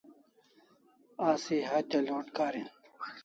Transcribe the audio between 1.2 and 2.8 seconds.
Asi hatya load karin